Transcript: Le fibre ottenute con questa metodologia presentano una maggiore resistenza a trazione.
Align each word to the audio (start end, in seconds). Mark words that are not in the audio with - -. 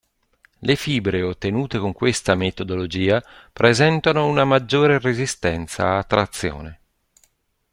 Le 0.57 0.75
fibre 0.75 1.21
ottenute 1.21 1.77
con 1.77 1.93
questa 1.93 2.33
metodologia 2.33 3.23
presentano 3.53 4.25
una 4.25 4.45
maggiore 4.45 4.97
resistenza 4.97 5.95
a 5.99 6.03
trazione. 6.03 6.79